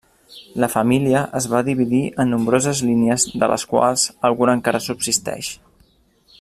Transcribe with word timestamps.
La 0.61 0.69
família 0.75 1.19
es 1.39 1.47
va 1.51 1.61
dividir 1.67 1.99
en 2.23 2.33
nombroses 2.35 2.81
línies 2.89 3.27
de 3.43 3.51
les 3.55 3.69
quals 3.75 4.09
alguna 4.31 4.59
encara 4.61 4.85
subsisteix. 4.91 5.55